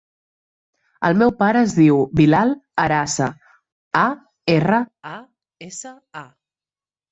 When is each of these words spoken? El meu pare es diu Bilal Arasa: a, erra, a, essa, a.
El 1.09 1.19
meu 1.21 1.33
pare 1.41 1.61
es 1.65 1.75
diu 1.79 1.99
Bilal 2.21 2.55
Arasa: 2.87 3.29
a, 4.01 4.05
erra, 4.57 4.83
a, 5.13 5.15
essa, 5.71 5.97
a. 6.27 6.27